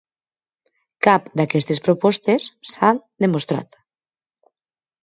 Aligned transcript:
Cap 1.07 1.27
d'aquestes 1.41 1.83
propostes 1.89 2.49
s'han 2.71 3.05
demostrat. 3.27 3.81